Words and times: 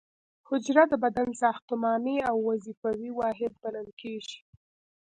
حجره 0.47 0.83
د 0.91 0.93
بدن 1.03 1.29
ساختماني 1.43 2.17
او 2.29 2.37
وظیفوي 2.49 3.11
واحد 3.19 3.51
بلل 3.61 3.89
کیږي 4.01 4.37